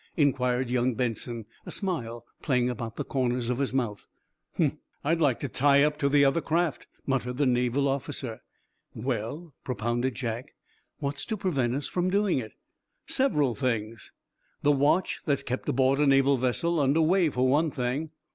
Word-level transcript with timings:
inquired 0.17 0.71
young 0.71 0.95
Benson, 0.95 1.45
a 1.63 1.69
smile 1.69 2.25
playing 2.41 2.71
about 2.71 2.95
the 2.95 3.03
corners 3.03 3.51
of 3.51 3.59
his 3.59 3.71
mouth. 3.71 4.07
"Humph! 4.57 4.77
I'd 5.03 5.21
like 5.21 5.37
to 5.41 5.47
tie 5.47 5.83
up 5.83 5.99
to 5.99 6.09
the 6.09 6.25
other 6.25 6.41
craft," 6.41 6.87
muttered 7.05 7.37
the 7.37 7.45
Naval 7.45 7.87
officer. 7.87 8.41
"Well," 8.95 9.53
propounded 9.63 10.15
Jack, 10.15 10.55
"what's 10.97 11.23
to 11.27 11.37
prevent 11.37 11.75
us 11.75 11.85
from 11.87 12.09
doing 12.09 12.39
it?" 12.39 12.53
"Several 13.05 13.53
things. 13.53 14.11
The 14.63 14.71
watch 14.71 15.21
that's 15.27 15.43
kept 15.43 15.69
aboard 15.69 15.99
a 15.99 16.07
Naval 16.07 16.35
vessel 16.35 16.79
under 16.79 16.99
way, 16.99 17.29
for 17.29 17.47
one 17.47 17.69
thing." 17.69 18.09